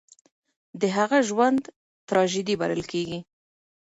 د 0.81 0.83
هغه 0.97 1.17
ژوند 1.29 1.61
تراژيدي 2.09 2.55
بلل 2.61 2.83
کېږي. 2.91 3.19